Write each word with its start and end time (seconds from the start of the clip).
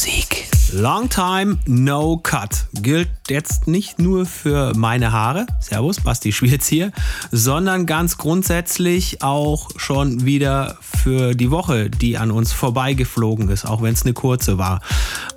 Musik. 0.00 0.48
Long 0.72 1.10
time 1.10 1.58
no 1.66 2.16
cut 2.16 2.68
gilt 2.72 3.10
jetzt 3.28 3.66
nicht 3.66 3.98
nur 3.98 4.24
für 4.24 4.72
meine 4.74 5.12
Haare, 5.12 5.46
Servus, 5.60 6.00
Basti 6.00 6.32
Schwierz 6.32 6.66
hier, 6.66 6.90
sondern 7.30 7.84
ganz 7.84 8.16
grundsätzlich 8.16 9.22
auch 9.22 9.68
schon 9.76 10.24
wieder 10.24 10.78
für 10.80 11.34
die 11.34 11.50
Woche, 11.50 11.90
die 11.90 12.16
an 12.16 12.30
uns 12.30 12.54
vorbeigeflogen 12.54 13.50
ist, 13.50 13.66
auch 13.66 13.82
wenn 13.82 13.92
es 13.92 14.04
eine 14.04 14.14
kurze 14.14 14.56
war. 14.56 14.80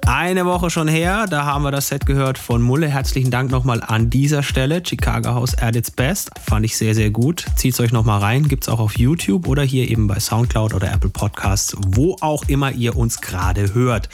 Eine 0.05 0.45
Woche 0.45 0.69
schon 0.69 0.87
her, 0.87 1.27
da 1.29 1.45
haben 1.45 1.63
wir 1.63 1.71
das 1.71 1.87
Set 1.87 2.05
gehört 2.05 2.37
von 2.37 2.61
Mulle. 2.61 2.87
Herzlichen 2.87 3.31
Dank 3.31 3.51
nochmal 3.51 3.81
an 3.81 4.09
dieser 4.09 4.43
Stelle. 4.43 4.83
Chicago 4.85 5.29
House 5.29 5.57
at 5.57 5.75
its 5.75 5.91
best. 5.91 6.31
Fand 6.45 6.65
ich 6.65 6.75
sehr, 6.77 6.93
sehr 6.93 7.09
gut. 7.09 7.45
Zieht 7.55 7.73
es 7.73 7.79
euch 7.79 7.93
nochmal 7.93 8.19
rein. 8.19 8.47
Gibt 8.47 8.63
es 8.63 8.69
auch 8.69 8.79
auf 8.79 8.97
YouTube 8.97 9.47
oder 9.47 9.63
hier 9.63 9.89
eben 9.89 10.07
bei 10.07 10.19
Soundcloud 10.19 10.73
oder 10.73 10.91
Apple 10.91 11.09
Podcasts, 11.09 11.75
wo 11.87 12.17
auch 12.19 12.43
immer 12.47 12.71
ihr 12.71 12.97
uns 12.97 13.21
gerade 13.21 13.73
hört. 13.73 14.09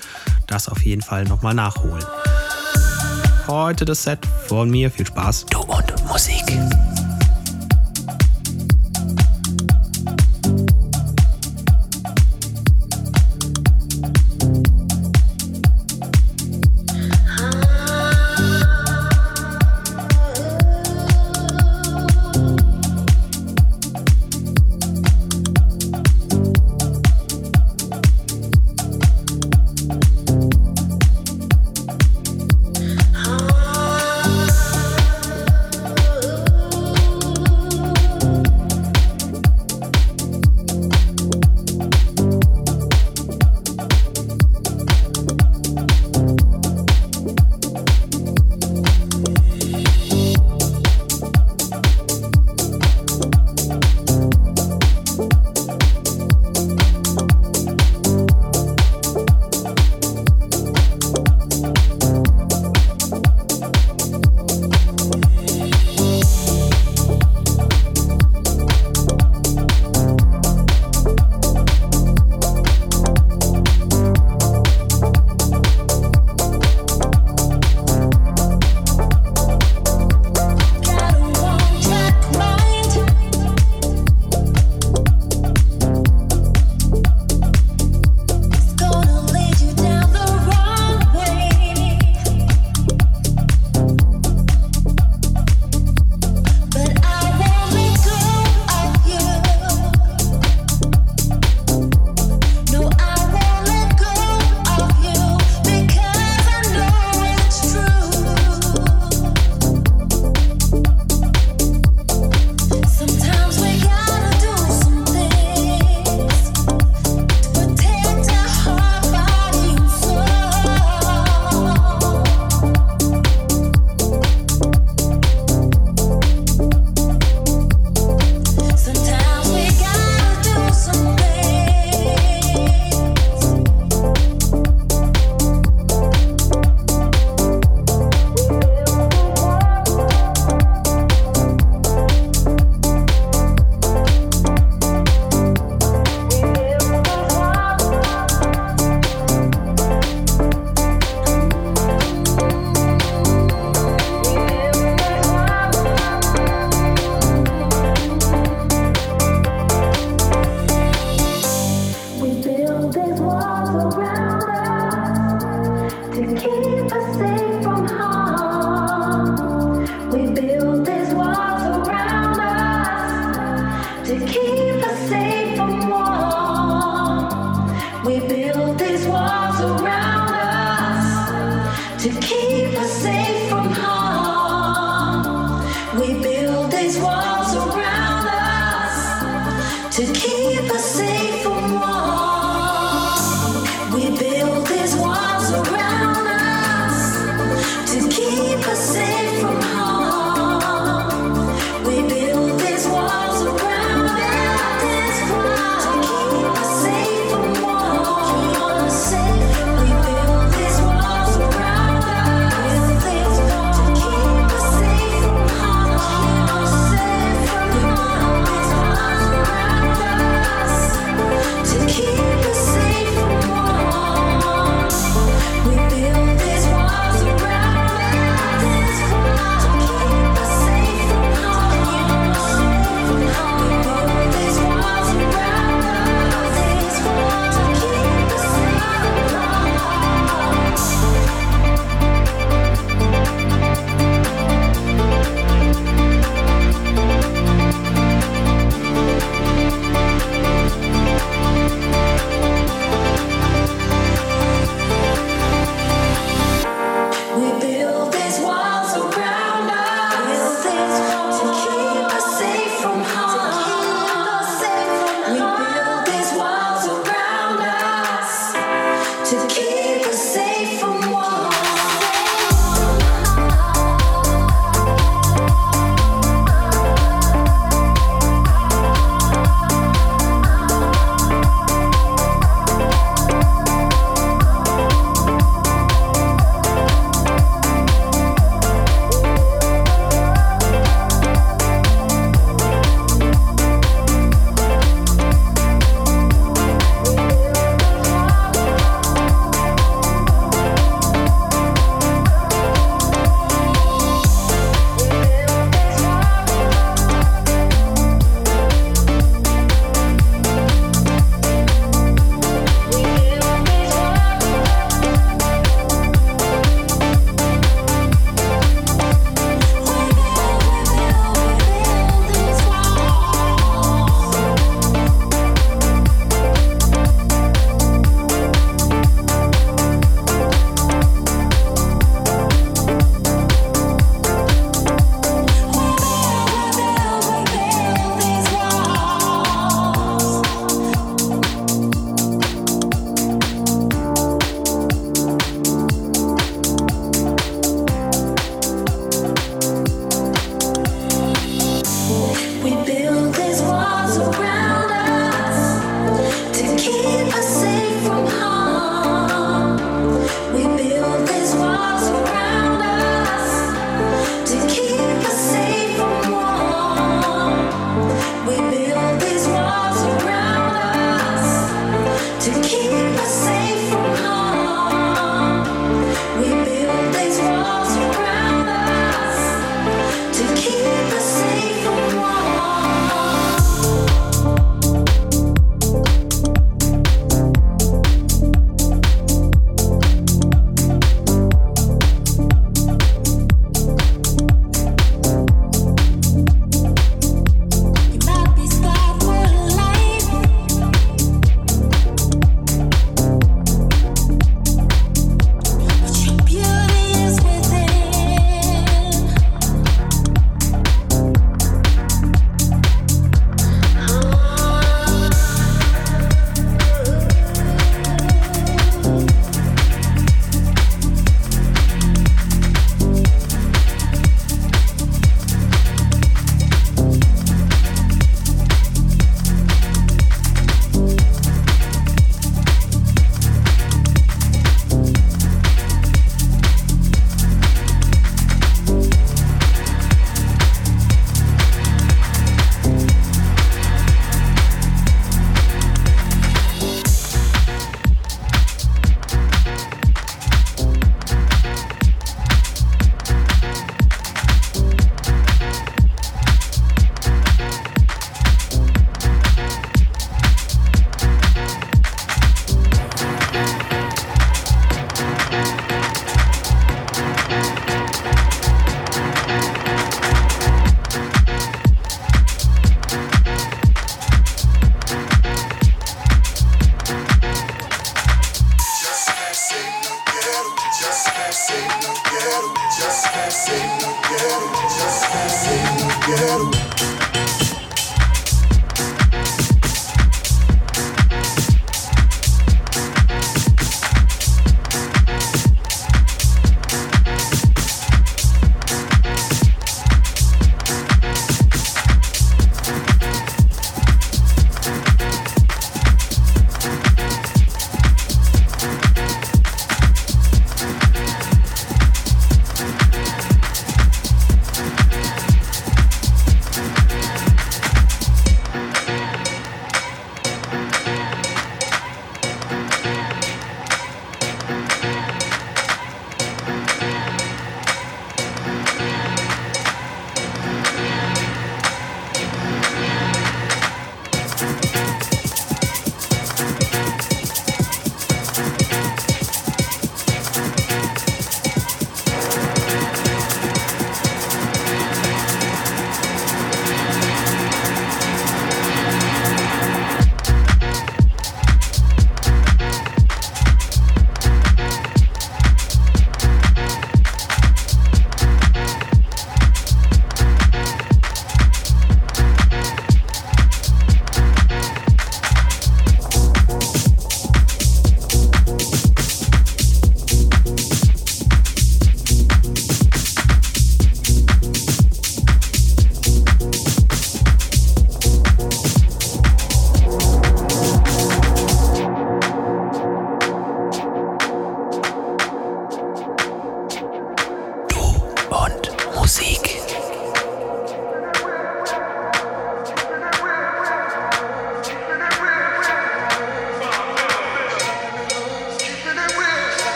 Das 0.46 0.70
auf 0.70 0.86
jeden 0.86 1.02
Fall 1.02 1.24
nochmal 1.24 1.56
nachholen. 1.56 2.04
Heute 3.48 3.86
das 3.86 4.04
Set 4.04 4.20
von 4.48 4.70
mir. 4.70 4.92
Viel 4.92 5.08
Spaß. 5.08 5.48
Du 5.50 5.60
und 5.62 6.08
Musik. 6.08 6.44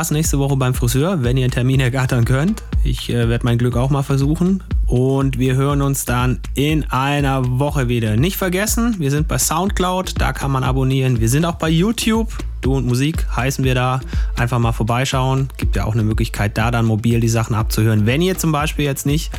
Spaß 0.00 0.12
nächste 0.12 0.38
Woche 0.38 0.56
beim 0.56 0.72
Friseur, 0.72 1.24
wenn 1.24 1.36
ihr 1.36 1.44
einen 1.44 1.52
Termin 1.52 1.78
ergattern 1.78 2.24
könnt. 2.24 2.62
Ich 2.84 3.10
äh, 3.10 3.28
werde 3.28 3.44
mein 3.44 3.58
Glück 3.58 3.76
auch 3.76 3.90
mal 3.90 4.02
versuchen. 4.02 4.62
Und 4.86 5.38
wir 5.38 5.56
hören 5.56 5.82
uns 5.82 6.06
dann 6.06 6.40
in 6.54 6.90
einer 6.90 7.58
Woche 7.58 7.88
wieder. 7.88 8.16
Nicht 8.16 8.38
vergessen, 8.38 8.96
wir 8.98 9.10
sind 9.10 9.28
bei 9.28 9.36
Soundcloud, 9.36 10.14
da 10.18 10.32
kann 10.32 10.52
man 10.52 10.64
abonnieren. 10.64 11.20
Wir 11.20 11.28
sind 11.28 11.44
auch 11.44 11.56
bei 11.56 11.68
YouTube. 11.68 12.32
Du 12.62 12.74
und 12.74 12.86
Musik 12.86 13.26
heißen 13.36 13.62
wir 13.62 13.74
da. 13.74 14.00
Einfach 14.38 14.58
mal 14.58 14.72
vorbeischauen. 14.72 15.50
Gibt 15.58 15.76
ja 15.76 15.84
auch 15.84 15.92
eine 15.92 16.02
Möglichkeit, 16.02 16.56
da 16.56 16.70
dann 16.70 16.86
mobil 16.86 17.20
die 17.20 17.28
Sachen 17.28 17.54
abzuhören. 17.54 18.06
Wenn 18.06 18.22
ihr 18.22 18.38
zum 18.38 18.52
Beispiel 18.52 18.86
jetzt 18.86 19.04
nicht 19.04 19.30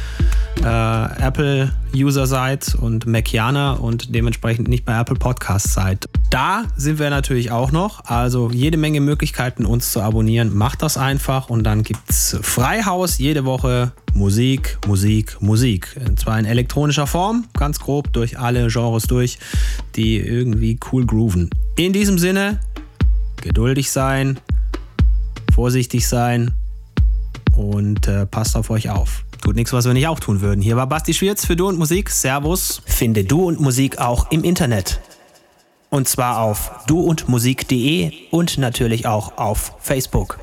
äh, 0.63 1.25
Apple-User 1.25 2.27
seid 2.27 2.75
und 2.75 3.05
Macianer 3.05 3.81
und 3.81 4.13
dementsprechend 4.13 4.67
nicht 4.67 4.85
bei 4.85 4.99
Apple 4.99 5.15
Podcasts 5.15 5.73
seid. 5.73 6.07
Da 6.29 6.63
sind 6.75 6.99
wir 6.99 7.09
natürlich 7.09 7.51
auch 7.51 7.71
noch. 7.71 8.05
Also 8.05 8.49
jede 8.51 8.77
Menge 8.77 9.01
Möglichkeiten, 9.01 9.65
uns 9.65 9.91
zu 9.91 10.01
abonnieren. 10.01 10.55
Macht 10.55 10.81
das 10.81 10.97
einfach 10.97 11.49
und 11.49 11.63
dann 11.63 11.83
gibt 11.83 12.09
es 12.09 12.37
Freihaus 12.41 13.17
jede 13.17 13.45
Woche 13.45 13.91
Musik, 14.13 14.77
Musik, 14.87 15.41
Musik. 15.41 15.95
Und 16.05 16.19
zwar 16.19 16.37
in 16.39 16.45
elektronischer 16.45 17.07
Form, 17.07 17.45
ganz 17.57 17.79
grob 17.79 18.13
durch 18.13 18.37
alle 18.37 18.67
Genres 18.67 19.03
durch, 19.03 19.39
die 19.95 20.17
irgendwie 20.17 20.79
cool 20.91 21.05
grooven. 21.05 21.49
In 21.77 21.93
diesem 21.93 22.17
Sinne, 22.17 22.59
geduldig 23.41 23.91
sein, 23.91 24.39
vorsichtig 25.53 26.07
sein 26.07 26.51
und 27.55 28.07
äh, 28.07 28.25
passt 28.25 28.55
auf 28.55 28.69
euch 28.69 28.89
auf. 28.89 29.23
Tut 29.41 29.55
nichts, 29.55 29.73
was 29.73 29.85
wir 29.85 29.93
nicht 29.93 30.07
auch 30.07 30.19
tun 30.19 30.41
würden. 30.41 30.61
Hier 30.61 30.77
war 30.77 30.87
Basti 30.87 31.15
Schwierz 31.15 31.45
für 31.45 31.55
Du 31.55 31.67
und 31.67 31.79
Musik. 31.79 32.11
Servus. 32.11 32.83
Finde 32.85 33.23
Du 33.23 33.45
und 33.45 33.59
Musik 33.59 33.97
auch 33.97 34.31
im 34.31 34.43
Internet. 34.43 35.01
Und 35.89 36.07
zwar 36.07 36.39
auf 36.39 36.71
duundmusik.de 36.87 38.11
und 38.29 38.59
natürlich 38.59 39.07
auch 39.07 39.37
auf 39.37 39.73
Facebook. 39.79 40.39